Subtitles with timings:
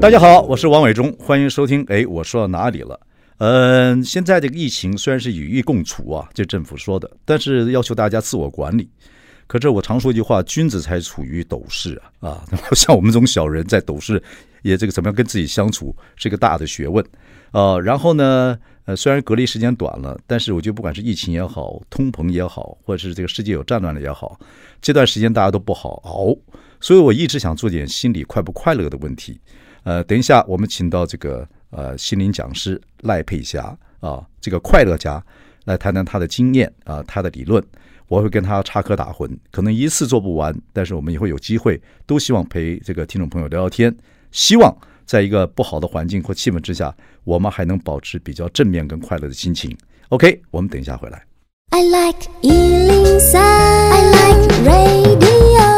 [0.00, 1.84] 大家好，我是王伟忠，欢迎收听。
[1.88, 2.98] 哎，我说到哪里了？
[3.36, 8.88] 嗯、现在这个疫情虽然是与疫共处啊，这政府说的，但是要求大家自我管理。
[9.46, 12.44] 可是我常说一句话：君子才处于斗室啊啊！
[12.72, 14.22] 像我们这种小人在斗室，
[14.62, 17.04] 也这个怎么样跟自己相处，是一个大的学问
[17.50, 17.78] 啊。
[17.78, 24.40] 然后呢，呃，虽然隔离时间短了，但是我觉得不管是疫情也好，通膨也好，或者是这个世界有战乱了也好，
[24.80, 26.34] 这段时间大家都不好熬，
[26.80, 29.38] 所以我一直想做点心里快不快乐的问题。
[29.82, 35.22] 呃，等一下，我们请到这个呃心灵讲师赖佩霞啊，这个快乐家
[35.64, 37.62] 来谈谈他的经验啊，他的理论。
[38.08, 43.96] 我会跟他插科打诨，可能一次做不完，但是我们以后有机会，都希望陪这个听众朋友聊聊天。
[44.32, 49.76] 希望在一个不好的环境或气氛之下，我们还能保持比较正面跟快乐的心情。
[50.08, 51.24] OK，我们等一下回来。
[51.70, 55.69] I like 103, I like radio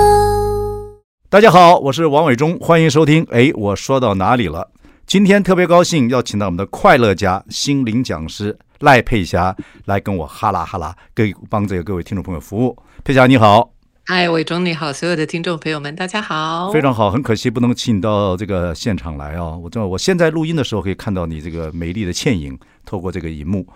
[1.33, 3.27] 大家好，我是王伟忠，欢迎收听。
[3.31, 4.69] 哎，我说到哪里了？
[5.07, 12.77] 今天特别高兴，要请到我们的快乐家、心灵讲师赖佩霞来跟我哈拉哈拉，给帮这个各位听众朋友服务。
[13.03, 13.73] 佩霞你好，
[14.05, 19.57] 嗨，伟忠你好，所有的听众朋友们大家好，非常好，很可惜不能请你到这个现场来啊。
[19.57, 23.67] 我知道我现在录音的时候可以看到你这个美丽的倩影，透过这个荧幕，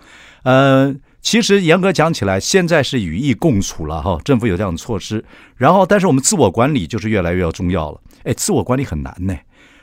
[0.43, 0.95] 嗯、呃。
[1.21, 5.23] 其实严格讲起来，现在是与疫共处了哈，政府有这样的措施。
[5.55, 7.99] 然后，但是我们自我管理就是越来越要重要了。
[8.23, 9.35] 哎，自我管理很难呢。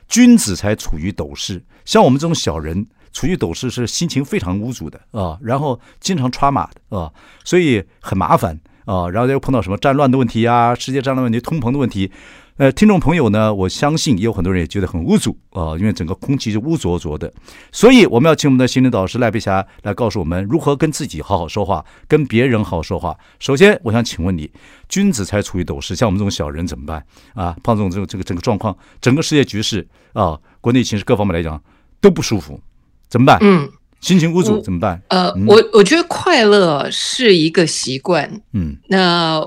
[0.08, 5.38] 君子才处于斗室，像我们这种小人处于斗室是心情非常无助的啊。
[5.42, 7.12] 然后经常抓马的啊，
[7.44, 9.08] 所以很麻烦啊。
[9.10, 12.10] 然后又碰到什么战乱的问题啊，世界战乱问题、通膨的问题。
[12.56, 17.32] 呃，听众朋友呢，我相信也有很多人也觉得很污浊啊，因为整个空气是污浊浊的，
[17.72, 23.16] 所以我们要请我们的心灵导师赖佩霞来告诉我们如何跟自己好好说话，跟别人好好说话。
[23.40, 24.48] 首先，我想请问你，
[24.88, 27.04] 君子才处于斗室，像我们这种小人怎么办
[27.34, 27.56] 啊？
[27.64, 31.60] 胖总这种这个这个整个状况，整个世界局势啊，国内形势各方面来讲
[32.00, 32.60] 都不舒服，
[33.08, 33.36] 怎么办？
[33.40, 33.68] 嗯。
[34.04, 35.00] 心情不足怎么办？
[35.08, 38.30] 呃，嗯、我我觉得快乐是一个习惯。
[38.52, 39.40] 嗯，那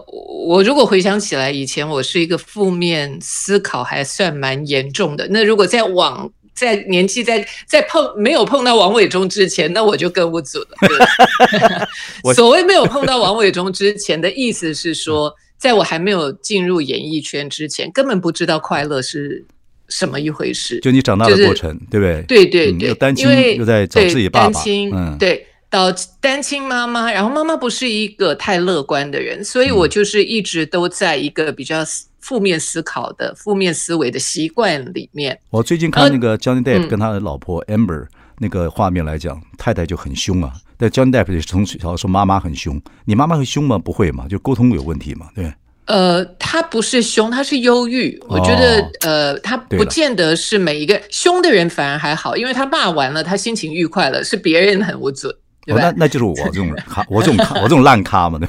[0.47, 5.28] 我如果回想起来，以前我是一个负面思考还算蛮严重的。
[5.29, 10.67] 那如果在往在年纪在在碰没有碰到王伟忠之前，那我就更无助了。
[12.25, 19.46] 我所谓没有碰到王伟忠之前的意思是说， 在我还没有进入演艺圈之前，根本不知道快乐是。
[19.89, 20.79] 什么一回事？
[20.81, 22.21] 就你长大的过程，对不对？
[22.23, 24.61] 对对对，又单亲，又在找自己爸爸。
[24.93, 31.83] 嗯，对，到单亲妈妈，然后妈妈不是一个太乐观的人，所以我就是一直都在一个比较
[32.19, 35.39] 负面思考的、负面思维的习惯里面。
[35.49, 38.07] 我最近看那个 Johnny Depp 跟他的老婆 Amber
[38.39, 40.53] 那个画面来讲，太太就很凶啊。
[40.77, 43.77] 但 Johnny Depp 从小说妈妈很凶，你妈妈会凶吗？
[43.77, 45.53] 不会嘛，就沟通有问题嘛，对。
[45.87, 48.17] 呃，他不是凶，他是忧郁。
[48.27, 55.33] 我觉得，哦、呃，他不见得是每一个凶的人反而还好，因为他骂完了，他心情愉快了，是别人很无助。
[55.65, 55.81] 对吧？
[55.81, 58.47] 哦、那那就是我这种咖，我这种咖，我这种烂咖嘛，对。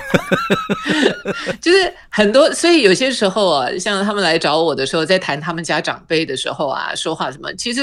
[1.61, 7.83] 就是很多，所以有些时候啊，像他们来找我的时候，在谈他们家长辈的时候啊，说话什么，其实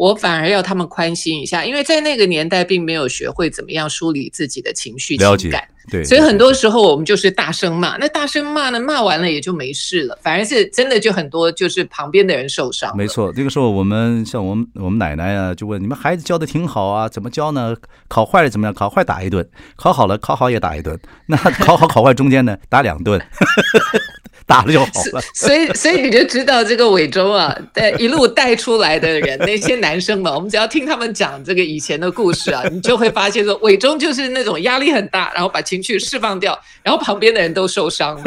[0.00, 5.68] 我反而要他们宽心一下，因为在那个年代，并没有学会怎么样梳理自己的情绪情感。
[5.90, 12.96] 对，所以很多时候我们就是大声骂，那大声骂呢，骂完了也就没事了，反而是真的就很多就是旁边的人受伤。
[12.96, 17.76] 没错，这个时候我们像我们我们奶奶啊，就问你们孩子教的挺好啊，怎么教呢？
[18.08, 18.72] 考坏了怎么样？
[18.72, 19.46] 考坏打一顿，
[19.76, 23.20] 考好了考好也打一顿，那考好考坏中间呢，打两顿。
[24.50, 38.22] 打了就好了，所以所以你就知道这个伟忠啊， 带一路带出来的人， 那些男生们，我们只要听他们讲这个以前的故事啊， 你就会发现说，伟忠就是那种压力很大，然后把情绪释放掉，然后旁边的人都受伤了，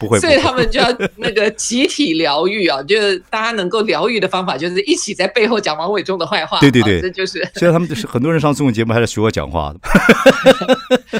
[0.00, 7.38] 不会，所以他们就要那个集体疗愈啊，就是大家能够疗愈的方法，就是一起在背后讲王伟忠的坏话，对对对，这就是。
[7.56, 11.18] 现在他们就是很多人上综艺节目还是学我讲话的，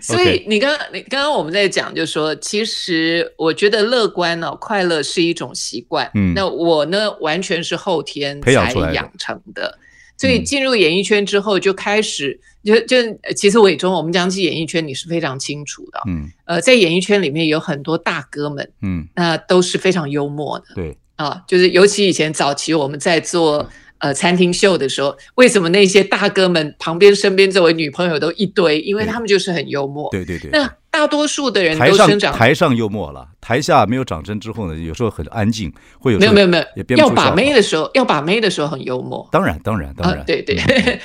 [0.00, 3.63] 所以你刚刚你刚刚我们在讲，就是说，其实我觉得。
[3.64, 6.10] 觉得乐观呢、哦，快乐是一种习惯。
[6.14, 9.78] 嗯，那我呢，完全是后天才养成的。
[10.18, 12.96] 所以进入演艺圈之后，就开始就就
[13.34, 16.00] 其实伟忠，我们讲起演艺圈，你是非常清楚的。
[16.06, 20.66] 嗯，呃，在演艺圈里面有很多大哥们，嗯，那都是非常幽默的。
[20.74, 23.68] 对啊，就是尤其以前早期我们在做。
[23.98, 28.78] 呃餐厅秀的时候，为什么那些大哥们旁边身边周围女朋友都一堆？
[28.80, 30.10] 因为他们就是很幽默。
[30.10, 30.50] 对对对。
[30.50, 30.70] 那
[31.04, 39.28] 大多数的人都生长台上，台上幽默了，台下没有掌声之后呢，有时候很安静，会有没有没有没有要把妹的时候，要把妹的时候很幽默。
[39.30, 40.56] 当然当然当然，对对。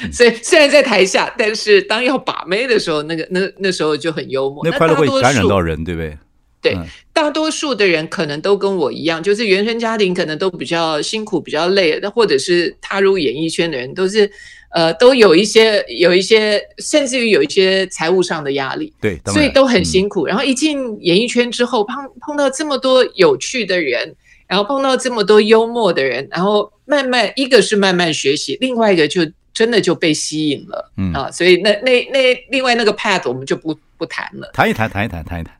[0.01, 4.61] 嗯、 所以虽然在台下，但是当要把妹的时候，那个那那时候就很幽默。
[4.63, 6.17] 那快乐会感染到人，对不对？
[6.61, 6.77] 对，
[7.13, 14.29] 大多数的人可能都跟我一样，就是原生家庭可能都比较辛苦、比较累，那或者是踏入演艺圈的人，都是
[14.71, 20.27] 呃都有一些有一些，甚至于有一些财务上的压力，对，所以都很辛苦。
[20.27, 24.15] 嗯、然后一进演艺圈之后，碰碰到这么多有趣的人，
[24.47, 29.21] 然后碰到这么多幽默的人，然后慢慢一个是慢慢学习，另外一个就
[29.53, 33.77] 真的就被吸引了，嗯啊，所以那那那另外那个 path 我们就不。
[33.99, 35.57] 不谈了，谈一谈，谈一谈，谈一谈。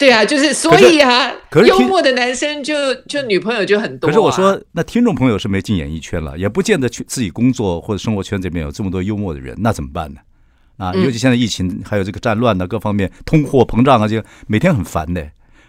[0.00, 2.74] 对啊，就是所以啊，可是幽默的男生就
[3.06, 4.10] 就女朋友就很多，啊。
[4.10, 10.20] 可是我说，那听众朋友是没进演艺圈了，也不见得去自己工作或者生活圈这边有这么多幽默的人，那怎么办呢？
[10.78, 15.22] 啊，尤其现在疫情，还有这个战乱呢各方面，通货膨胀啊，就每天很烦的。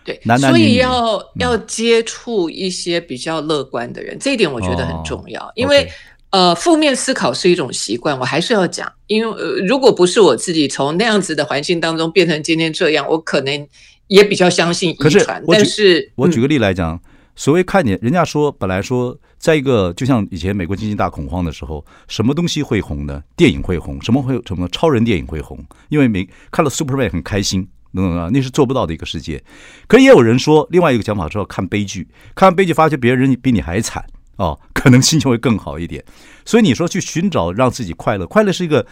[0.05, 5.85] 对，男男女女，所以要要接触一些比较乐观的人，这一点我觉得很重要，因为。
[6.31, 13.67] 呃，负面思考是一种习惯，我还是要讲，因为呃，如果不是我自己从那样子的环境当中变成今天这样，我可能
[14.11, 15.41] 也比较相信遗传。
[15.47, 16.99] 但是，我举个例来讲，嗯、
[17.33, 23.23] 所谓看见人家说，本来说，在一个就像以前美国经济大恐慌的时候，什么东西会红呢？
[23.37, 25.57] 电影会红，什么会什么超人电影会红？
[25.87, 27.65] 因为没看了 Superman 很开心，
[27.95, 29.41] 等等啊，那是做不到的一个世界。
[29.87, 34.03] 可也有人说，另外一个讲法说，看悲剧，看完悲剧发现别人比你还惨。
[34.35, 36.03] 哦， 可能心情会更好一点，
[36.43, 38.85] 所以你说去寻找让自己快乐，快乐是一个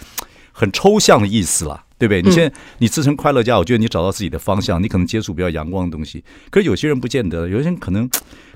[0.53, 2.21] 很抽象的意思了，对不对？
[2.21, 6.23] 你现在你自称快乐家，我觉得你找到自己的方向，你可能接触比较阳光的东西。
[6.49, 8.09] 可是有些人不见得，有些人可能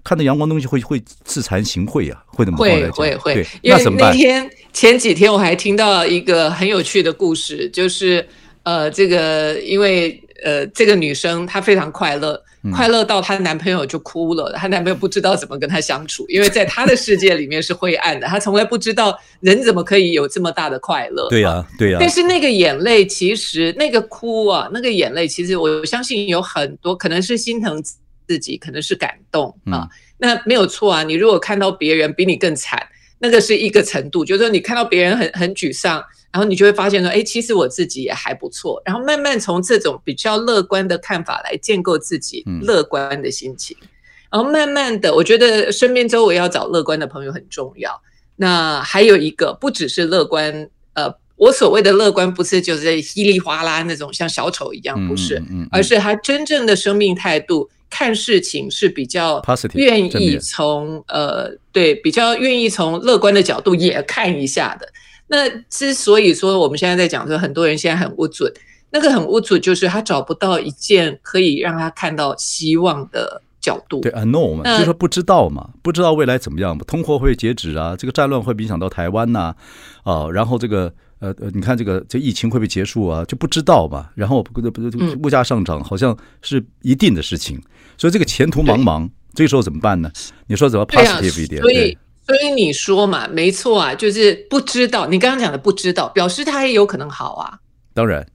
[0.03, 3.33] 看到阳光东西会会自惭形秽啊，会怎么会会会？
[3.35, 8.25] 对，因为那天前几天我还听到一个很有趣的故事，就是
[8.63, 12.41] 呃，这个因为呃，这个女生她非常快乐。
[12.71, 21.27] 快乐到她男朋友就哭了，她男朋友不知道怎么跟她相处，因为在她的世界里面是灰暗的，她从来不知道人怎么可以有这么大的快乐。
[21.29, 21.97] 对呀，对呀。
[21.99, 27.83] 但是那个眼泪，其实那个哭啊，那个眼泪，其实我相信有很多可能是心疼
[28.27, 29.87] 自己，可能是感动啊。
[30.17, 32.81] 那没有错啊，你如果看到别人比你更惨，
[33.23, 36.03] 那个是一个程度，就是说你看到别人很很沮丧。
[36.33, 38.81] 然后你就会发现说，哎，其实我自己也还不错。
[38.83, 43.77] 然后慢慢从这种比较乐观的看法来建构自己乐观的心情。
[43.81, 43.87] 嗯、
[44.31, 48.01] 然后慢慢的，我觉得身边周围要找乐观的朋友很重要。
[48.37, 55.39] 那还有一个，不只是乐观，呃，我所谓的乐观不是就是稀里哗啦那种像小丑一样，不是，
[55.69, 59.39] 而是他真正的生命态度，看事情是比较
[59.75, 64.87] 愿意从呃对比较愿意从乐观的角度也看一下的。
[65.27, 68.45] 那之所以说我们现在在讲说很多人现在很无助，
[68.89, 74.01] 那个很无助就是他找不到一件可以让他看到希望的角度。
[74.01, 79.55] 对，unknown 嘛，就是说不知道嘛，不知道未来怎么样，通货会截止啊，这个战乱会影响到台湾呐？
[80.03, 80.91] 啊，啊，然后这个
[81.23, 83.23] 呃呃，你看这个这疫情会不会结束啊？
[83.25, 84.09] 就不知道嘛。
[84.13, 87.61] 然后不不不，物价上涨好像是一定的事情，
[87.97, 90.11] 所以这个前途茫茫，这个时候怎么办呢？
[90.47, 91.61] 你说怎么 positive 一点？
[91.61, 91.97] 所以。
[92.25, 95.05] 所以你说嘛，没错啊，就是不知道。
[95.07, 97.59] 你刚刚讲的不知道，表示他也有可能好啊。
[97.93, 98.25] 当然，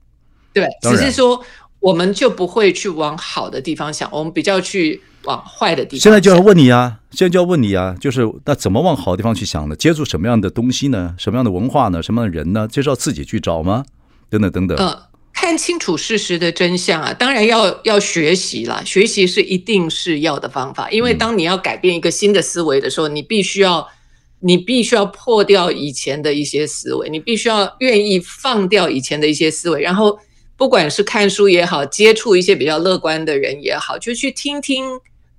[0.53, 1.43] 对，只是说
[1.79, 6.01] 我们就不会去往好的地方想，我们比较去往坏的地方。
[6.01, 9.75] 现在就要问你啊，现在就要问你啊，就是那怎么往好的地方去想呢？
[9.75, 11.15] 接触什么样的东西呢？
[11.17, 12.01] 什么样的文化呢？
[12.01, 12.67] 什么样的人呢？
[12.67, 13.85] 就是要自己去找吗？
[14.29, 14.77] 等等等等。
[14.77, 14.97] 嗯。
[15.31, 18.81] 看清楚事实的真相啊，当然要要学习啦。
[18.83, 23.87] 学习是一定是要的方法，因为当你要改变一个新的思维的时候，你必须要
[24.41, 30.19] 你必须要破掉以前的一些思维，你必须要愿意放掉以前的一些思维，然后
[30.59, 34.83] 不管是看书也好，接触一些比较乐观的人也好，就去听听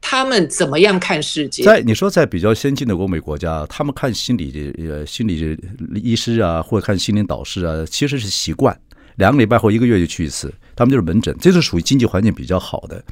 [0.01, 1.63] 他们怎么样看世界。
[1.63, 5.59] 在你说在比较先进的欧美国家，他们看心理呃心理
[5.95, 8.75] 医师啊，或者看心灵导师啊，其实是习惯。
[9.21, 13.05] 两个礼拜或一个月就去一次，他们就是门诊，这是属于经济环境比较好的。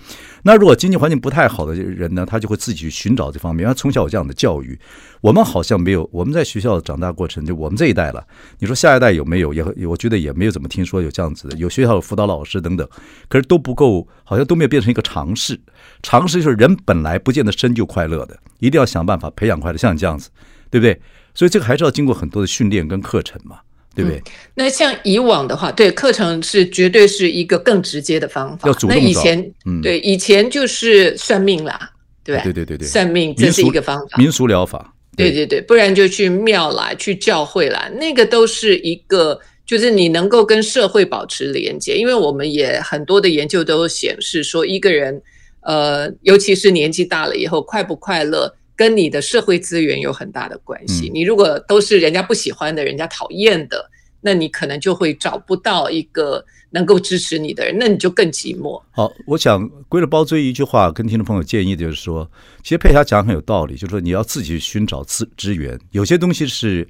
[0.42, 3.66] 那如果经济环境不太好的人呢，他就会自己去寻找这方面。
[3.66, 4.76] 他从小有这样的教育，
[5.20, 6.08] 我们好像没有。
[6.10, 8.26] 我们在学校长大过程，就我们这一代了。
[8.58, 9.52] 你说下一代有没有？
[9.52, 11.56] 也我觉得也没有怎么听说有这样子的。
[11.58, 12.88] 有学校有辅导老师等等，
[13.28, 15.60] 可是都不够，好像都没有变成一个常识。
[16.02, 20.30] 常识就是人本来不见得生就快乐的，一定要想办法培养快乐，像你这样子，
[20.70, 20.98] 对不对？
[21.34, 23.58] 所以这个还是要经过很多的训练跟课程嘛。
[23.98, 24.18] 对不对？
[24.20, 24.22] 嗯，
[24.54, 28.68] 那像以往的话，对课程是绝对是一个更直接的方法。
[28.68, 28.96] 要主动。
[28.96, 31.90] 那以前，嗯，对，以前就是算命啦，
[32.22, 32.42] 对吧？
[32.44, 34.94] 对对对对，算命这是一个方法，民俗疗法。
[35.16, 41.96] 对对对，不然就去庙啦，去教会啦，那个都是一个，就是你能够跟社会保持连接。
[41.96, 45.20] 因为我们也很多的研究都显示说，一个人，
[45.62, 51.08] 呃，尤其是年纪大了以后，快不快乐，跟你的社会资源有很大的关系。
[51.08, 53.90] 嗯、你如果都是人家不喜欢的，人家讨厌的。
[54.20, 58.82] 那你可能就会找不到一个能够支持你的人，那你就更寂寞。
[58.90, 62.28] 好，我想归了包追一句话，跟听众朋友建议的就是说，
[62.64, 66.86] 其实佩霞讲很有道理，就是说你要自己去寻找资资源，有些东西是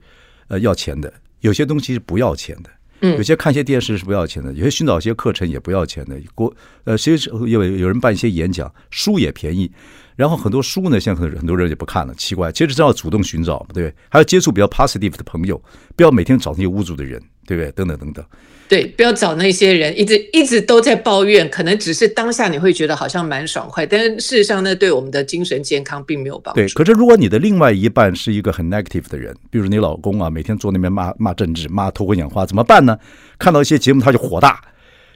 [0.49, 2.71] 呃要钱的，有些东西是不要钱的。
[3.03, 6.19] 嗯，有些看些电视是不要钱的，有些寻找一些课程也不要钱的。
[6.35, 6.53] 国
[6.85, 9.71] 呃，其实有有人办一些演讲，书也便宜。
[10.19, 12.51] 然后很多书呢，现在很多人也不看了，奇怪。
[12.51, 13.95] 其实这要主动寻找，对不对？
[14.09, 15.63] 还要接触比较 positive 的朋友，
[15.95, 17.71] 不要每天找那些无助的人，对不对？
[17.71, 18.25] 等等等等。
[18.69, 26.61] 对，不要找那些人一直一直都在抱怨，可能只是当下你会觉得好像蛮爽快，但是事实上呢，对我们的精神健康并没有帮助。
[26.61, 32.99] 对，可是如果你的另外一半是一个很 negative 的人，比如你老公啊，每天坐那边骂骂政治，骂头昏眼花，怎么办呢？
[33.39, 34.61] 看到一些节目他就火大，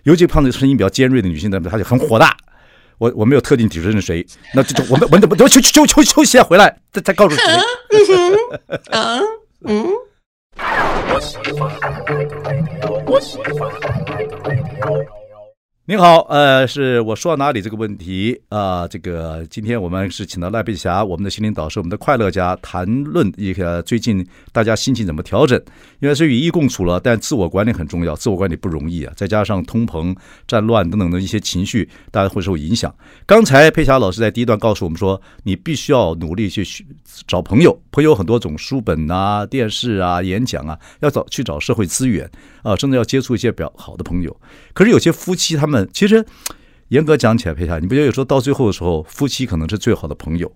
[0.04, 2.36] 尤其碰到声音比较尖锐的女性，他就很火大。
[3.02, 7.42] 我我没有特定指认谁，那这这我们我们我休休休休息一下回来再再告诉谁。
[8.92, 9.20] 嗯
[9.64, 9.88] 嗯。
[15.86, 25.60] 您好，呃，是我说到哪里这个问题啊、这个今天我们是请到赖佩霞，我们的心灵导师，我们的快乐家，谈论一个最近大家心情怎么调整。
[25.98, 29.12] 因为是与疫共处了，但自我管理很重要，自我管理不容易啊。
[29.16, 32.94] 再加上通膨、战乱等等的一些情绪，大家会受影响。
[33.26, 36.64] 刚才佩霞老师在第一段告诉我们说，你必须要努力去
[37.26, 42.30] 找朋友，朋友很多种，书本啊、电视啊、演讲啊，要找去找社会资源
[42.62, 44.36] 啊，甚至要接触一些比较好的朋友。
[44.72, 45.72] 可是有些夫妻他们。
[45.92, 46.24] 其实，
[46.88, 50.50] 严格讲起来，佩霞，你不觉得有时候到最后的时候，夫妻可能是最好的朋友，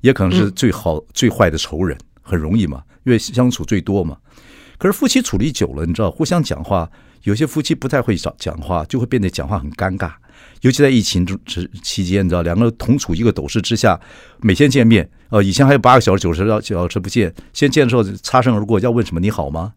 [0.00, 4.16] 也可能是最好、嗯、最坏的仇人，很容易嘛，因为相处最多嘛。
[4.78, 6.90] 可是夫妻处理久了，你知道，互相讲话，
[7.22, 10.12] 有些夫妻不太会讲讲话，就会变得讲话很尴尬。
[10.62, 14.00] 尤其在疫情之期间，你知道，两个人同处一个斗室之下，
[14.40, 19.74] 每天见面，呃，以前还有八个小时、九十个小时不见，先见的时候擦身而过，要问什么你好吗？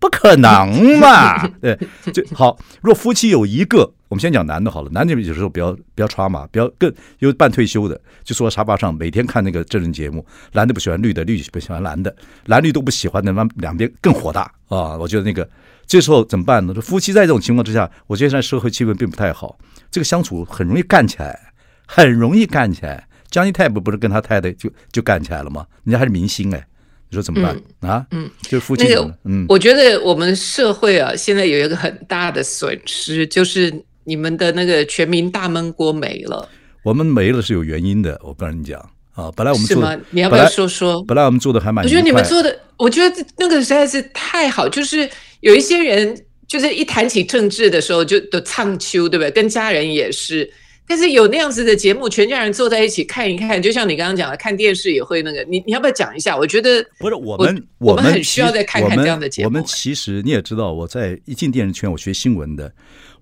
[0.00, 1.46] 不可能嘛？
[1.60, 1.78] 对，
[2.12, 2.58] 就好。
[2.82, 4.88] 若夫妻有一个，我们先讲男的好了。
[4.92, 10.24] 男的有时候比较比较 trauma，比较更有半退休的，就坐在沙发上每天看那个真人节目。
[10.52, 12.14] 蓝的不喜欢绿的，绿不喜欢蓝的，
[12.46, 14.96] 蓝绿都不喜欢的，那两边更火大啊！
[14.96, 15.48] 我觉得那个
[15.84, 16.72] 这时候怎么办呢？
[16.74, 19.58] 夫妻在这种情况之下，我觉得现在社会气氛并不太好，
[19.90, 21.36] 这个相处很容易干起来，
[21.84, 23.08] 很容易干起来。
[23.32, 25.66] Johnny Depp 不是跟他太太就就干起来了吗？
[25.82, 26.64] 人家还是明星哎。
[27.10, 28.06] 你说怎么办、嗯、啊？
[28.12, 33.70] 嗯，就是夫妻、那个、嗯，我觉得我们社会啊，现在有一个很大的损失，就是
[34.04, 36.48] 你们的那个全民大闷锅没了。
[36.82, 38.78] 我们没了是有原因的，我跟你讲
[39.14, 41.02] 啊，本来我们做的，你要不要说说？
[41.04, 44.68] 本来，本来我们做的还蛮，我觉得你们做的，我觉得那个实在是太好。
[44.68, 45.08] 就是
[45.40, 46.14] 有一些人，
[46.46, 49.30] 就是一谈起政治的时候就都唱秋，对不对？
[49.30, 50.52] 跟家人也是。
[50.86, 55.42] 但是有那样子的节目，全家人坐在一起看一看，就像你刚刚讲的，看电视也会那个。
[55.44, 56.36] 你你要不要讲一下？
[56.36, 59.48] 我觉得不是我们我，我们很需要再看看这样的节目。
[59.48, 62.70] 我们其实你也知道，我在一进电视圈，我学新闻的。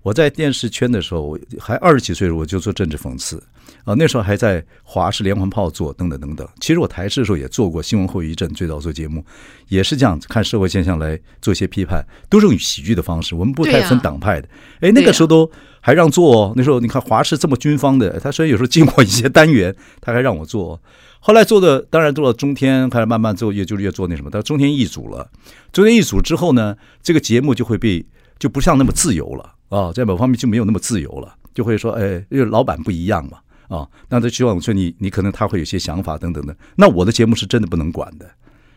[0.03, 3.41] 我在电视圈的时候，我还二十几岁的时候，我就做政治讽刺
[3.85, 3.95] 啊。
[3.97, 6.47] 那时候还在华视连环炮做等等等等。
[6.59, 9.25] 其实我台视的时候也做过新闻后遗症，最早做节目
[9.69, 13.33] 也是这样子，看社会现象来做一些批判，都是用喜剧的方式。
[13.33, 14.47] 我们不太分党派的。
[14.81, 16.53] 哎，那个时候都还让做哦。
[16.55, 20.73] 那时候你看华视这么军方的，他虽然有时候进过一些单元，他还让我做。
[20.73, 20.79] 哦
[21.25, 24.29] 后来做的当然做到中天，开始慢慢做，越就越做那什么。
[24.29, 25.25] 到中天易主了，
[25.71, 28.05] 中天易主之后呢，这个节目就会被
[28.37, 29.53] 就不像那么自由了。
[29.73, 33.39] 啊、哦，在某方面就没有那么自由了，就会说，哎，因为老板不一样嘛，
[33.69, 36.55] 啊、哦，那他希望说你，你可能他会有些想法等等的。
[36.75, 38.29] 那我的节目是真的不能管的。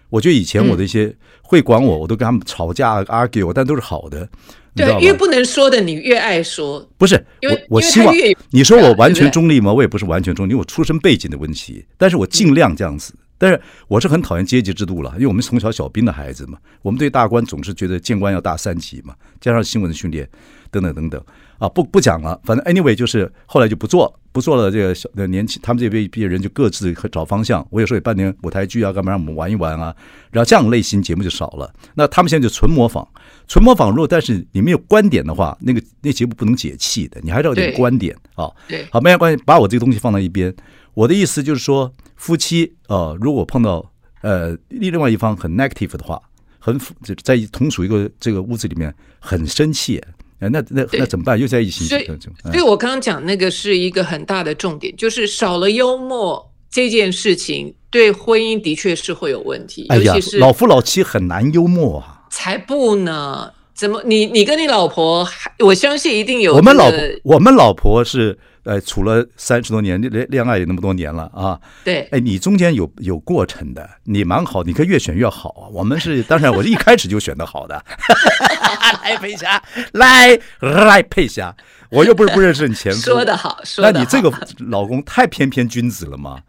[0.09, 4.26] 我觉得以前我的一些会管我，我都跟他们吵架 argue，但都是好的。
[4.75, 8.15] 对，越不能说的你越爱说，不是，因为我，我希望
[8.50, 9.71] 你说我完全中立吗？
[9.71, 13.12] 我也不是完全中立，我出身背景的问题，但是我尽量这样子。
[13.38, 20.28] 但是我是很讨厌阶级制度了，因为我们从小小兵的孩子嘛，我们对大官总是觉得见官要大三级嘛，加上新闻的训练。
[20.69, 21.25] 等等等等
[21.59, 24.71] 啊，不不讲了，反正 anyway 就是后来就不做，不做了。
[24.71, 27.66] 这个小的年轻，他们这边毕业人就各自找方向。
[27.71, 29.95] 我有时候也办点舞台剧啊，干嘛让我们玩一玩啊。
[30.33, 31.73] 然后这样类型节目就少了。
[31.95, 33.07] 那他们现在就纯模仿，
[33.47, 33.90] 纯模仿。
[33.90, 37.21] 如果但是你没有观点的话，那个那节目不能解气的。
[37.23, 38.50] 你还是要有点观点啊。
[38.69, 40.52] 对，好，没有关系，把我这个东西放到一边。
[40.97, 46.19] 我的意思就是说，夫妻呃，如果碰到呃另外一方很 negative 的话，
[46.59, 46.81] 很
[47.23, 50.03] 在同处一个这个屋子里面很生气。
[50.38, 51.38] 那那那怎么办？
[51.38, 51.85] 又在一起。
[51.85, 52.07] 所以，
[52.45, 63.53] 所以我刚刚讲那个是一个很大的重点，就是少了幽默这件事情，对婚姻的确是会有问题，哎呀，尤其是老夫老妻很难幽默啊，才不呢。
[63.75, 64.03] 怎么？
[64.07, 66.59] 你你跟你老婆，我相信一定有、这个。
[66.59, 71.58] 我们老婆，我们老婆是呃，处了三十多年，恋恋爱也那么多年了啊。
[71.85, 72.02] 对。
[72.11, 75.70] 哎，你中间有有过程的，你蛮好，你可以越选越好啊。
[75.73, 77.80] 我们是，当然我是一开始就选的好的。
[79.04, 81.54] 来佩霞，来来佩霞，
[81.90, 83.00] 我又不是不认识你前夫。
[83.06, 83.88] 说的好，说。
[83.88, 84.32] 那你这个
[84.68, 86.40] 老公太翩翩君子了吗？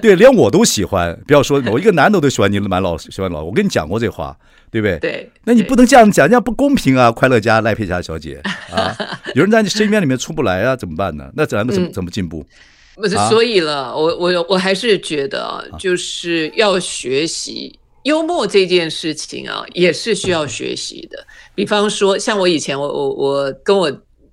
[0.00, 1.18] 对，连我都喜欢。
[1.26, 3.42] 不要说某一个男的都喜欢你，蛮老喜欢老。
[3.42, 4.36] 我跟你讲过这话。
[4.70, 4.98] 对不对？
[4.98, 7.10] 对，那你不能这样讲，这样不公平啊！
[7.10, 8.96] 快乐家赖佩霞小姐啊，
[9.34, 11.30] 有人在你身边里面出不来啊，怎么办呢？
[11.34, 12.44] 那咱们怎么、嗯、怎么进步？
[12.94, 21.26] 不是，所以了，我我我还是觉得，就是要学习幽默这件事情啊，也是需要学习的。
[21.54, 23.90] 比方说，像我以前，我我我跟我。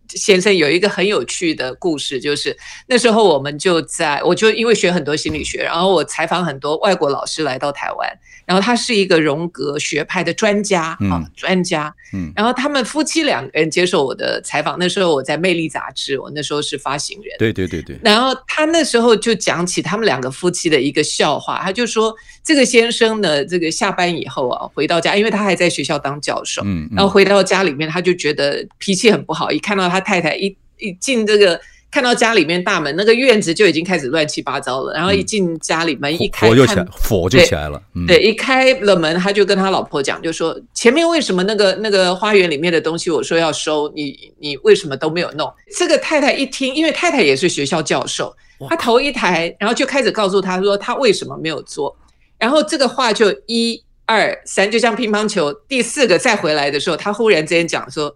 [0.09, 2.55] 先生有一个很有趣的故事，就是
[2.87, 8.09] 那时候我们就在，我就因为学很多心理学，然后我采访很多外国老师来到台湾，
[8.45, 29.96] 然后他是一个荣格学派的专家啊，专家，嗯，然后他们夫妻两个人接受我的采访，那时候我在《魅力》杂志，我那时候是发行人，对对对对，然后他那时候就讲起他们两个夫妻的一个笑话，他就说这个先生呢，这个下班以后啊，回到家，因为他还在学校当教授，嗯，然后回到家里面，他就觉得脾气很不好，一看到他。
[29.97, 34.93] 他太太一一进这个，看到家里面大门，那个院子就已经开始乱七八糟了。
[34.93, 37.81] 然后一进家里门一开，火就起来，火就起来了。
[38.07, 45.51] 对，一开了门，他就跟他老婆讲，就说前面为什么那个那个花园里面的东西，我说要收，你你为什么都没有弄？
[45.75, 48.35] 这个太太一听，因为太太也是学校教授，
[48.69, 51.97] 她头一抬，然后就开始告诉他说他为什么没有做。
[52.37, 58.15] 然后这个话就一二三，就像乒乓球，第四个再回来的时候，他忽然之间讲说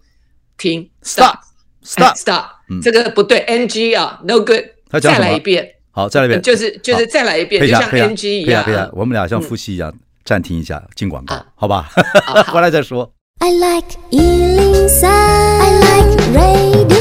[0.58, 1.38] 停，stop。
[1.84, 2.46] Stop stop，
[2.82, 4.64] 这个不对，NG 啊，no good。
[5.02, 8.90] 再来一遍，好，再来一遍，就是就是再来一遍，就像 NG 一样。
[8.94, 11.90] 我们俩像夫妻一样，暂停一下，进广告，好吧？
[12.52, 13.12] 回来再说。
[13.40, 17.01] I like 103, I like radio。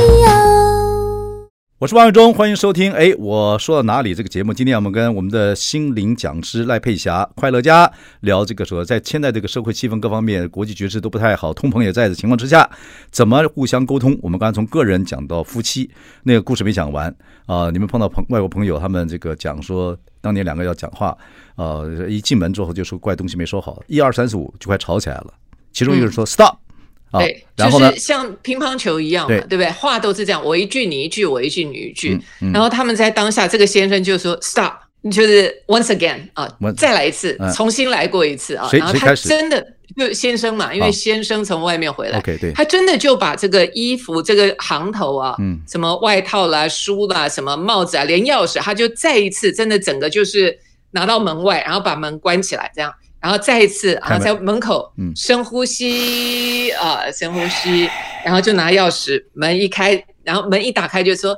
[1.80, 2.92] 我是王伟忠，欢迎收听。
[2.92, 4.14] 哎，我说到哪里？
[4.14, 7.90] 这个节目，今天我们跟我们的心灵讲师赖佩霞、快乐家
[8.20, 12.68] 聊这个说，在现在这个社会气氛各方面，国际局势都不太好，通膨也在的情况之下，
[13.10, 14.14] 怎么互相沟通？
[14.20, 15.90] 我们刚才从个人讲到夫妻，
[16.24, 17.08] 那个故事没讲完
[17.46, 17.70] 啊、呃。
[17.70, 21.16] 你们碰到朋外国朋友，他们这个讲说，当年两个要讲话，
[21.54, 25.32] 啊、呃，一进门之后就说怪东西没说好，一二三四五就快吵起来了。
[25.72, 26.56] 其中一个人说、嗯、stop。
[27.18, 29.70] 对，就是像乒乓球一样嘛，对，对不对？
[29.72, 32.14] 话都是这样，我一句你一句，我一句你一句。
[32.40, 34.72] 嗯嗯、然后他们在当下，这个先生就说 “stop”，
[35.10, 38.68] 就是 “once again” 啊，再来一次，嗯、重新来过一次啊。
[38.72, 50.56] 然后他真的就先生嘛，因为先生从外面回来，OK，对，他真的就把这个衣服这个行头啊，嗯，什么外套啦、书啦、什么帽子啊，连钥匙，他就再一次真的整个就是
[50.92, 52.94] 拿到门外，然后把门关起来，这样。
[53.20, 57.88] 然后再一次啊，在门口深呼吸啊，深呼吸，
[58.24, 61.36] 然后就拿钥匙，门一开，然后门一打开就说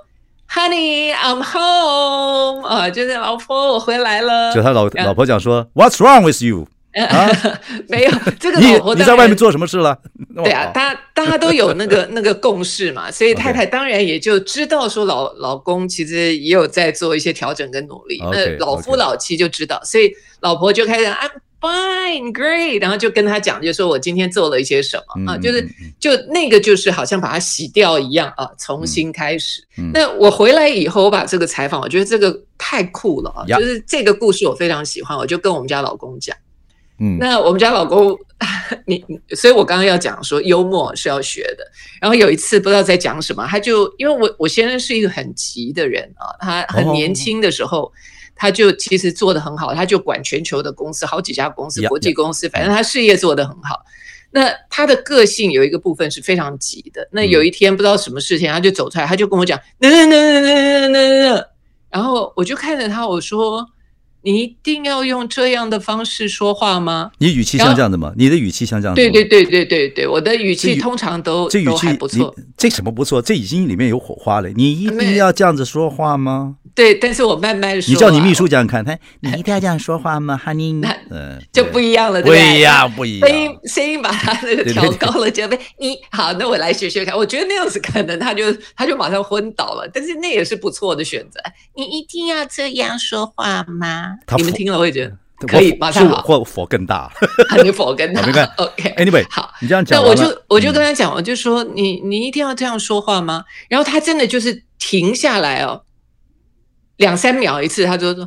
[0.48, 4.54] ，Honey, I'm home 啊，就是老婆，我回来了。
[4.54, 6.68] 就他老老婆讲说，What's wrong with you？
[6.94, 7.26] 啊，
[7.88, 9.98] 没有这个老婆，你在外面做什么事了？
[10.36, 18.22] 对啊，大大家都有那个 那个共识嘛，所以太太当然也就知道说老老公其实也有在做一些调整跟努力。
[18.30, 21.18] 那老夫老妻就知道，所以老婆就开始啊。
[21.62, 25.64] Fine, great，然后就跟他讲，就说我今天做了一些什么、嗯、啊，就是
[26.00, 29.62] 就那个就是好像把它洗掉一样啊，重新开始。
[29.94, 36.36] 那我回来以后，我把这个采访，我觉得这个太酷了就是这个故事我非常喜欢，我就跟我们家老公讲。
[36.98, 38.18] 嗯，那我们家老公，
[38.84, 39.04] 你，
[39.36, 41.64] 所以我刚刚要讲说幽默是要学的。
[42.00, 47.92] 然后有一次不知道在讲什么，他就因为我我先生是一个很急的人啊，他很年轻的时候。
[48.42, 53.84] 哦他就其实做得很好，他就管全球的公司，好几家公司，国际公司，反正他事业做得很好。
[54.32, 57.08] 那他的个性有一个部分是非常急的。
[57.12, 61.46] 那有一天不知道什么事情，他就走出来，他就跟我讲，那那那那那那那，
[61.88, 63.64] 然后我就看着他，我说。
[64.24, 67.10] 你一定要用这样的方式说话吗？
[67.18, 68.12] 你语气像这样的吗？
[68.16, 69.10] 你的语气像这样的吗？
[69.10, 72.32] 对对对对对对，我的语气通常都这语气不错。
[72.56, 73.20] 这什么不错？
[73.20, 74.48] 这已经里面有火花了。
[74.50, 76.54] 你一定要这样子说话吗？
[76.74, 77.92] 对，但是我慢慢说。
[77.92, 83.28] 你叫你秘书讲讲看，他你一定要这样说话吗？Honey，嗯，就不一样了，对不一样，不一样。
[83.28, 87.16] 声音声音把他那个调高了，就被你好，那我来学学看。
[87.16, 88.44] 我觉得那样子可能他就
[88.76, 91.40] 他就马上昏倒了，但是那也是不错的选择。
[91.74, 94.16] 你一定要这样说话吗？
[94.36, 95.16] 你们听了会觉得。
[95.44, 97.10] 可以马上好，或佛更大，
[97.64, 98.22] 你佛更大。
[98.58, 103.42] OK，Anyway，好，你这样讲，那我就我就跟他讲，我就说你你一定要这样说话吗？
[103.68, 105.82] 然后他真的就是停下来哦，
[107.02, 108.24] 两三秒一次，他就说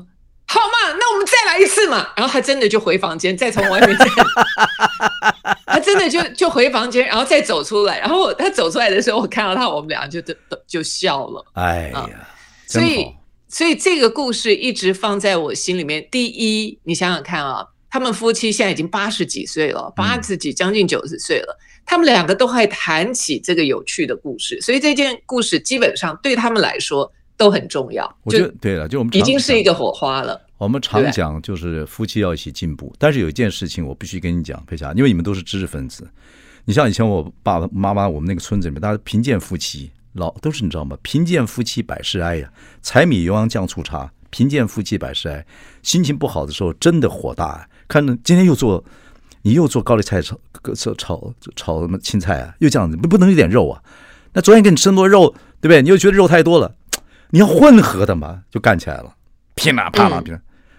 [0.48, 2.10] 好嘛，那我们再来一次嘛。
[2.16, 4.06] 然后他真的就回房间，再从外面再，
[5.66, 7.98] 他真的就就回房间，然后再走出来。
[8.00, 10.36] 然后他走出来的时候，我看到他，我们俩就都
[10.68, 11.44] 就笑了。
[11.54, 12.26] 哎呀，嗯、
[12.68, 13.08] 所以
[13.48, 16.06] 所以这个故事一直放在我心里面。
[16.12, 24.60] 第一，你想想看啊，他们夫妻现在已经八十几岁了，八十几将近九十岁了，嗯、他们两个都会谈起这个有趣的故事。
[24.62, 27.12] 所以这件故事基本上对他们来说。
[27.38, 30.42] 都很重要，我觉得对了，就我们已经是一个火花了。
[30.58, 36.08] 我们常讲就是夫妻要一起进步，但是有一件事情我必须跟你讲，佩霞，因为你们都是知识分子。
[36.64, 40.98] 你像以前我爸爸妈妈，我们那个村子里面，大家贫贱夫妻老都是你知道吗？
[41.02, 42.50] 贫贱夫妻百事哀呀，
[42.82, 45.46] 柴米油盐酱醋茶，贫贱夫妻百事哀。
[45.84, 48.82] 心情不好的时候真的火大，看着今天又做，
[49.42, 50.40] 你又做高丽菜炒
[50.74, 53.84] 炒炒炒什么青菜啊，又这样子，不不能有点肉啊？
[54.32, 55.82] 那昨天给你吃那么多肉，对不对？
[55.82, 56.74] 你又觉得肉太多了。
[57.30, 59.16] 你要混合的嘛，就干起来了，
[59.56, 60.38] 噼里啪啦，噼里，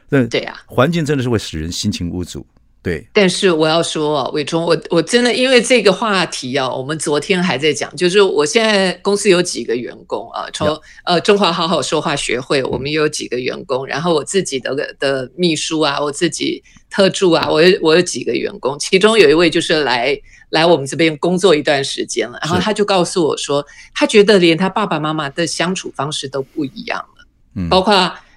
[0.09, 2.47] 对对呀，环境真的是会使人心情无助，
[2.87, 3.05] 对。
[3.13, 20.17] 但是我要说啊，伟忠，我我真的因为这个话题啊，我们昨天还在讲，就是我现在公司有几个员工啊，从呃中华好好说话学会，我们有几个员工，然后我自己的的秘书啊，我自己特助啊，我有我有几个员工，其中有一位就是来。
[20.51, 27.93] 来我们这边工作一段时间了，然后他就告诉我说，他觉得连他爸爸妈妈的相处方式都不一样了，嗯，包括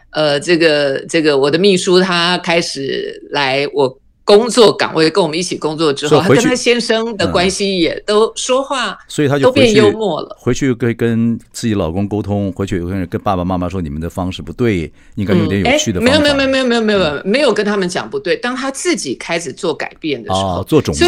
[0.09, 10.37] 呃，这个这个我的秘书他开始来我工作岗位跟我们一起工作之后，他跟他先生的关系也都说话，所以他就都变幽默了。
[10.39, 16.19] 回去跟跟自己老公沟通，回去跟跟爸爸妈妈说，你们的方式不对，应该有点有趣的方法。
[16.19, 21.03] 没有没有没有没有没有没有没有跟他们讲不对，当他自己开始做改变的时候，做种子。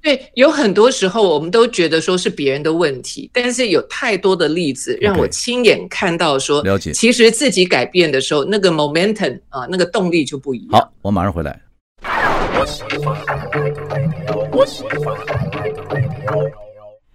[0.00, 10.80] 对，有很多时候我们都觉得说是别人的问题，但是有太多的例子让我亲眼看到说，了解，其实自己改变的时候，那个 momentum 啊，那个动力就不一样。
[10.80, 11.60] 好，我马上回来。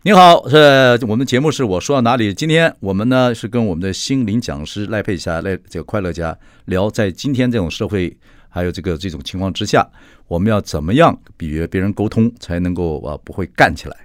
[0.03, 2.33] 你好，是我们节目是我说到哪里？
[2.33, 8.17] 今天我们呢是跟我们的心灵讲师赖佩霞赖这个快乐家聊，在今天这种社会。
[8.55, 9.83] 还有这个这种情况之下，
[10.27, 13.97] 我们要怎么样比别人沟通才能够啊不会干起来？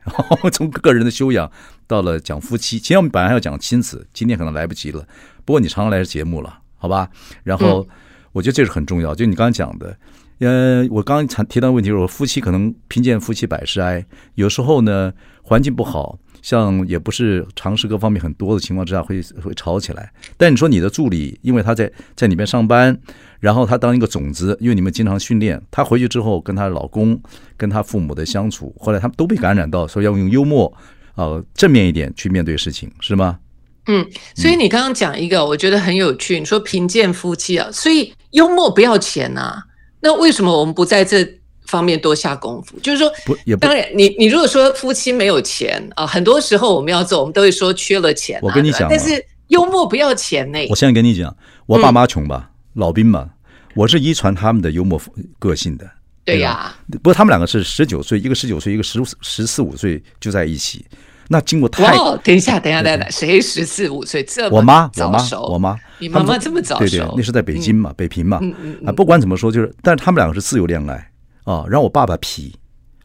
[0.50, 1.52] 从个人的修养
[1.86, 5.06] 到了讲夫妻，今天我们本来还要讲亲子，今天可能来不及了。
[5.44, 7.10] 不过你常常来节目了，好吧？
[7.44, 7.86] 然后
[8.32, 9.94] 我觉得这是很重要，就你刚刚讲的，
[10.38, 16.18] 呃，我刚刚提到问题，说夫妻可能贫贱夫妻百事哀，有时候呢环境不好。
[16.40, 22.96] 像也不是常识各方面很多的情况之下会会吵起来，但你说你的助理，因为他在在里面上班，
[23.40, 27.20] 然后他当一个种子，因为你们经常训练，他回去之后跟他老公
[27.56, 30.72] 跟他父母的相处，后来他们都被感染到，说要用幽默
[31.16, 33.40] 啊、呃、正面一点去面对事情，是吗？
[33.88, 39.64] 嗯，所以你刚刚讲一个，我觉得很有趣，你说贫贱夫妻啊，所以幽默不要钱啊，
[40.00, 41.26] 那为什么我们不在这？
[41.68, 48.40] 方面多下功夫，就是说，不也不当然你，你你如果说夫妻没有钱啊，很多时候我们要做，我们都会说缺了钱、啊。
[48.42, 50.58] 我跟你讲，但是幽默不要钱呢。
[50.70, 53.28] 我现在跟你讲，我爸妈穷吧，嗯、老兵嘛，
[53.74, 54.98] 我是遗传他们的幽默
[55.38, 55.86] 个性的。
[56.24, 60.86] 对呀、啊，不过他们两个是十九岁，一个十九岁，一个十十四五岁就在一起。
[61.28, 61.94] 那经过太……
[61.96, 65.18] 哦，等一下，等一下，等一下，谁十四五岁这么我妈，我妈，
[65.50, 66.80] 我妈，你妈妈这么早熟？
[66.80, 68.38] 对对，那是在北京嘛，嗯、北平嘛。
[68.42, 71.10] 嗯嗯嗯、啊，不管怎么说，就是，但是他们两个是自由恋爱。
[71.44, 72.54] 啊，然后我爸爸皮，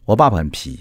[0.04, 0.80] 我爸爸很皮，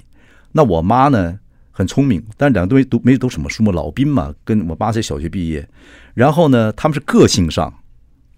[0.50, 1.38] 那我妈呢
[1.70, 5.68] 很聪明，但是两个都没读没读什么书嘛，老兵嘛，跟我爸在小学毕业，
[6.12, 7.72] 然后呢，他们是个性上，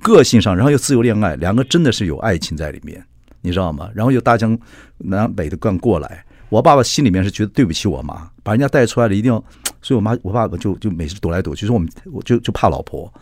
[0.02, 3.02] 个性上，然后又自由恋爱，两个真的是有爱情在里面，
[3.40, 3.88] 你知道吗？
[3.94, 4.58] 然后又大江
[4.98, 6.22] 南北的干过来，
[6.54, 9.42] 我爸爸心里面是觉得对不起我妈，把人家带出来了，一定要，
[9.82, 13.12] 所以我妈我爸爸就就每次躲来躲去，说我们我就就怕老婆，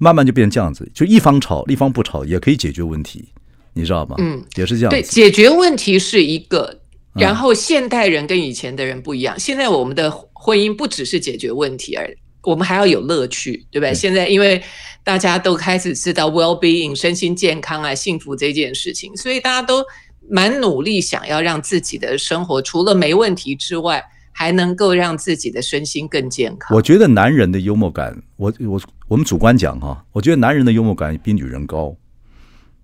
[0.00, 3.28] 慢慢就变成这样子，就一方吵，一方不吵也可以解决问题。
[3.74, 4.16] 你知道吗？
[4.18, 4.90] 嗯，也是这样。
[4.90, 6.76] 对，解决问题是一个，
[7.14, 9.36] 然后现代人跟以前的人不一样。
[9.36, 13.92] 嗯、现在我们的婚姻不只是解决问题而已，我们还要有乐趣，对不对？
[13.92, 14.60] 嗯、现在因为
[15.04, 19.84] 大家都开始知道 well-being 身心健康啊、幸福这件事情，所以大家都
[20.28, 26.76] 蛮努力，想要让自己的生活除了没问题之外，还能够让自己的身心更健康。
[26.76, 31.94] 我觉得男人的幽默感，我我我们主观讲哈，我觉得男人的幽默感比女人高。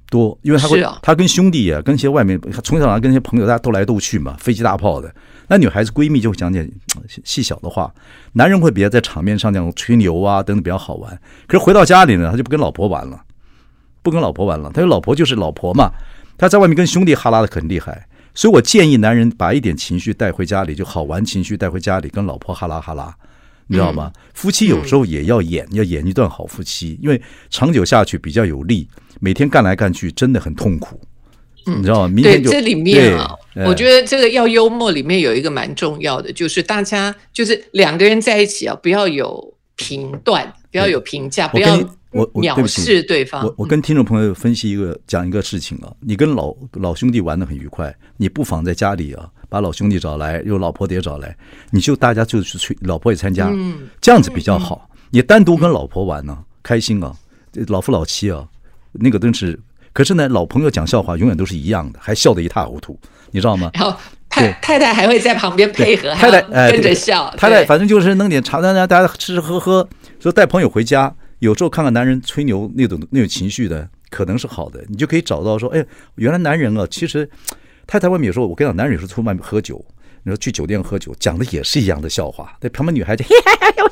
[0.09, 5.12] 多，因为他会，哦、他跟兄弟啊，跟一些外面，从小啊，跟一些朋友，大家斗来斗去嘛，飞机大炮的。
[5.49, 6.70] 那女孩子闺蜜就会讲点
[7.25, 7.92] 细小的话，
[8.35, 11.20] 男人会比较在场面上这样吹牛啊，等等比较好玩。
[11.49, 13.20] 可是回到家里呢，他就不跟老婆玩了，
[14.01, 14.70] 不跟老婆玩了。
[14.72, 15.90] 他说老婆就是老婆嘛，
[16.38, 18.07] 他在外面跟兄弟哈拉的很厉害。
[18.35, 23.14] 所以我建议男人把一点情绪带回家里，就好玩情绪带回家里，跟老婆哈拉哈拉，
[23.68, 24.12] 你知道吗？
[24.14, 27.18] 嗯、夫妻有时候也要演，要演一段好夫妻，因为
[27.49, 28.87] 长久下去比较有利。
[29.20, 31.01] 每天干来干去真的很痛苦。
[31.64, 32.09] 嗯，你知道吗？
[32.09, 41.75] 明天就对这里面啊，我觉得这个要幽默，里面有一个蛮重要的，就是大家就是两个人在一起啊，不要有评断，不要有评价，不要
[42.17, 43.45] 我藐视对方。
[43.45, 51.37] 我我跟听众朋友分析一个讲一个事情啊，你跟老老兄弟玩的很愉快，你不妨在家里啊，把老兄弟找来，有老婆也找来，
[51.71, 53.53] 你就大家就去去，老婆也参加，
[54.01, 54.89] 这样子比较好。
[55.11, 57.15] 你单独跟老婆玩呢，开心啊，
[57.69, 58.47] 老夫老妻啊，
[58.93, 59.59] 那个真是。
[59.93, 62.99] 可是呢，老朋友讲笑话永远都是一样的，还笑得一塌糊涂，
[63.31, 63.71] 你知道吗？
[63.73, 63.97] 然后
[64.29, 67.33] 太太太还会在旁边配合，太太跟着笑。
[67.39, 69.89] 太太反正就是弄点茶，大家大家吃吃喝喝，
[70.21, 75.85] 说带朋友回家，有时候看看男人吹牛那种那种情绪的，可能是好的，你就可以找到说，哎，
[76.16, 77.29] 原来男人啊，其实
[77.87, 79.85] 太太外面有时候，我跟你讲，男人有时候出外面喝酒，
[80.22, 83.90] 你说去酒店喝酒，讲的也是一样的笑话，那旁边女孩子嘿嘿嘿嘿嘿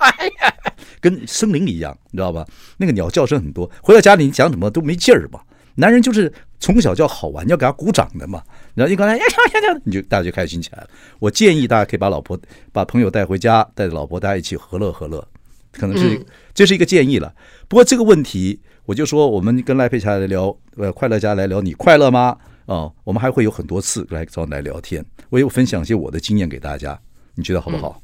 [0.00, 0.72] 嘿嘿。
[1.00, 2.46] 跟森林一样，你知道吧？
[2.78, 3.70] 那个鸟叫声很多。
[3.82, 5.38] 回到家里，你讲什么都没劲儿嘛。
[5.74, 8.42] 男人就是从小叫好玩，你要给他鼓掌的嘛。
[8.74, 10.88] 然后你刚才呀呀呀，你就大家就开心起来了。
[11.18, 12.40] 我建议大家可以把老婆、
[12.72, 15.26] 把朋友带回家，带着老婆大家一起和乐和乐，
[15.78, 17.34] 可能是这是一个建议了。
[17.68, 22.36] 不过这个问题，我就说我们跟赖佩霞来聊，呃，快乐家来聊，你快乐吗？
[22.66, 26.98] 哦，我们还会有很多次来找你来聊天，我有分享一些我的经验给大家，
[27.34, 28.00] 你觉得好不好？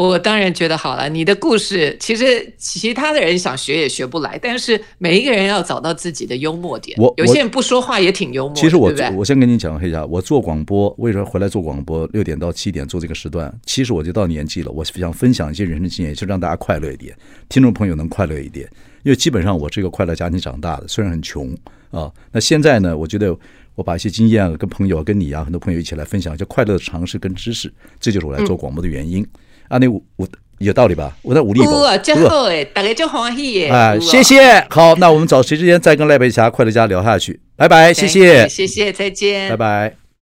[0.00, 6.98] 嗯我当然觉得好了，你的故事其实其他的人想学也学不来，但是每一个人要找到自己的幽默点。
[6.98, 8.56] 我有些人不说话也挺幽默。
[8.56, 12.06] 其实我我先跟你讲一下，我做广播为什么回来做广播？
[12.12, 17.14] 六点到七点做这个时段，其实我就到年纪了，我想分享一些人生经验，就让大家快乐一点，
[17.50, 18.66] 听众朋友能快乐一点。
[19.02, 21.54] 因为基本上我是一个快乐家庭长大的，虽然很穷
[21.90, 22.10] 啊。
[22.32, 23.36] 那现在呢，我觉得
[23.74, 29.22] 我把一些经验跟朋友跟你啊，很多朋友一起来分享一些快乐的尝试跟知识，这就是我来做广播的原因。
[29.22, 29.28] 嗯、
[29.70, 30.28] 啊，你我我。
[30.60, 31.16] 有道理吧？
[31.22, 31.70] 我在武力不？
[32.02, 33.74] 真好哎，大家就欢喜哎！
[33.74, 34.62] 啊，谢谢。
[34.68, 37.40] 好，那我们找谁之间再跟赖佩霞快乐家聊下去。
[37.56, 39.99] 拜拜，谢谢，谢谢，再见，拜拜。